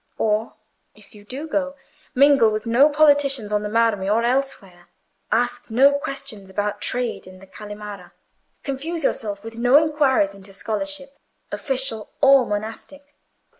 [0.17, 0.55] Or,
[0.95, 1.75] if you go,
[2.15, 4.87] mingle with no politicians on the marmi, or elsewhere;
[5.31, 8.11] ask no questions about trade in the Calimara;
[8.63, 11.19] confuse yourself with no inquiries into scholarship,
[11.51, 13.13] official or monastic.